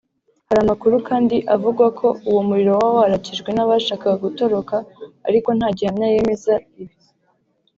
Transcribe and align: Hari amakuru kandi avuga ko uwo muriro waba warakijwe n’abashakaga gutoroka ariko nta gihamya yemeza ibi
Hari 0.47 0.59
amakuru 0.65 0.95
kandi 1.09 1.37
avuga 1.55 1.83
ko 1.99 2.07
uwo 2.29 2.41
muriro 2.47 2.71
waba 2.79 2.97
warakijwe 3.01 3.49
n’abashakaga 3.53 4.15
gutoroka 4.25 4.75
ariko 5.27 5.49
nta 5.57 5.69
gihamya 5.77 6.07
yemeza 6.15 6.53
ibi 6.81 6.95